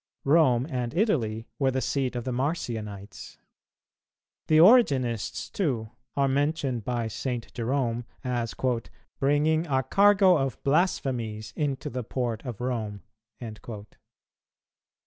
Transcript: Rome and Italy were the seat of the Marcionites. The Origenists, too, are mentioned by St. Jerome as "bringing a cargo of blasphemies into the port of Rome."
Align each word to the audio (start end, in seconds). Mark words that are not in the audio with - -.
Rome 0.25 0.65
and 0.67 0.95
Italy 0.95 1.45
were 1.59 1.69
the 1.69 1.79
seat 1.79 2.15
of 2.15 2.23
the 2.23 2.31
Marcionites. 2.31 3.37
The 4.47 4.57
Origenists, 4.57 5.51
too, 5.51 5.91
are 6.17 6.27
mentioned 6.27 6.83
by 6.83 7.07
St. 7.07 7.53
Jerome 7.53 8.05
as 8.23 8.55
"bringing 9.19 9.67
a 9.67 9.83
cargo 9.83 10.37
of 10.39 10.57
blasphemies 10.63 11.53
into 11.55 11.91
the 11.91 12.03
port 12.03 12.43
of 12.45 12.59
Rome." 12.61 13.03